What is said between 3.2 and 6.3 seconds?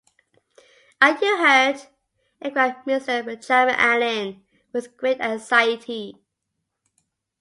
Benjamin Allen, with great anxiety.